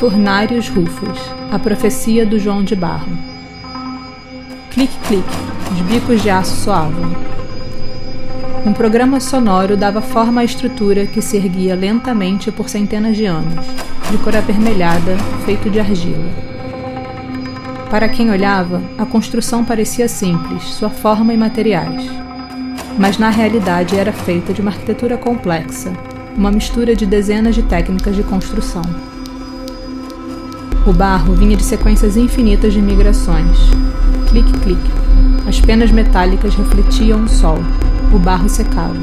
Furnários 0.00 0.66
Rufos, 0.70 1.20
a 1.52 1.58
profecia 1.58 2.24
do 2.24 2.38
João 2.38 2.64
de 2.64 2.74
Barro. 2.74 3.12
Clique-clique, 4.70 5.28
os 5.70 5.80
bicos 5.82 6.22
de 6.22 6.30
aço 6.30 6.56
soavam. 6.56 7.14
Um 8.64 8.72
programa 8.72 9.20
sonoro 9.20 9.76
dava 9.76 10.00
forma 10.00 10.40
à 10.40 10.44
estrutura 10.44 11.04
que 11.04 11.20
se 11.20 11.36
erguia 11.36 11.74
lentamente 11.74 12.50
por 12.50 12.70
centenas 12.70 13.14
de 13.14 13.26
anos, 13.26 13.62
de 14.10 14.16
cor 14.16 14.34
avermelhada, 14.34 15.18
feito 15.44 15.68
de 15.68 15.78
argila. 15.78 16.30
Para 17.90 18.08
quem 18.08 18.30
olhava, 18.30 18.80
a 18.96 19.04
construção 19.04 19.66
parecia 19.66 20.08
simples, 20.08 20.62
sua 20.62 20.88
forma 20.88 21.34
e 21.34 21.36
materiais. 21.36 22.10
Mas 22.98 23.18
na 23.18 23.28
realidade 23.28 23.98
era 23.98 24.14
feita 24.14 24.54
de 24.54 24.62
uma 24.62 24.70
arquitetura 24.70 25.18
complexa, 25.18 25.92
uma 26.34 26.50
mistura 26.50 26.96
de 26.96 27.04
dezenas 27.04 27.54
de 27.54 27.62
técnicas 27.64 28.16
de 28.16 28.22
construção. 28.22 29.10
O 30.86 30.94
barro 30.94 31.34
vinha 31.34 31.58
de 31.58 31.62
sequências 31.62 32.16
infinitas 32.16 32.72
de 32.72 32.80
migrações. 32.80 33.70
Clique-clique. 34.30 34.90
As 35.46 35.60
penas 35.60 35.90
metálicas 35.90 36.54
refletiam 36.54 37.24
o 37.24 37.28
sol. 37.28 37.58
O 38.12 38.18
barro 38.18 38.48
secava. 38.48 38.96